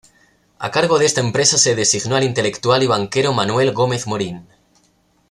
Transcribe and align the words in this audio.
A 0.57 0.71
cargo 0.71 0.97
de 0.97 1.05
esta 1.05 1.21
empresa 1.21 1.59
se 1.59 1.75
designó 1.75 2.15
al 2.15 2.23
intelectual 2.23 2.81
y 2.81 2.87
banquero 2.87 3.33
Manuel 3.33 3.71
Gómez 3.71 4.07
Morin. 4.07 4.47